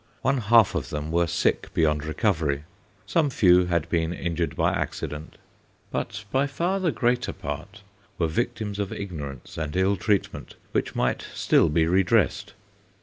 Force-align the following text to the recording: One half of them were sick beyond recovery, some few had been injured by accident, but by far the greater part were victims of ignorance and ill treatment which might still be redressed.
One 0.23 0.39
half 0.39 0.73
of 0.73 0.89
them 0.89 1.11
were 1.11 1.27
sick 1.27 1.71
beyond 1.75 2.03
recovery, 2.03 2.63
some 3.05 3.29
few 3.29 3.65
had 3.67 3.87
been 3.89 4.13
injured 4.13 4.55
by 4.55 4.71
accident, 4.73 5.37
but 5.91 6.25
by 6.31 6.47
far 6.47 6.79
the 6.79 6.91
greater 6.91 7.33
part 7.33 7.83
were 8.17 8.25
victims 8.25 8.79
of 8.79 8.91
ignorance 8.91 9.59
and 9.59 9.75
ill 9.75 9.97
treatment 9.97 10.55
which 10.71 10.95
might 10.95 11.25
still 11.35 11.69
be 11.69 11.85
redressed. 11.85 12.53